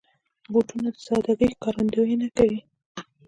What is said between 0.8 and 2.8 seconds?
د سادګۍ ښکارندويي کوي.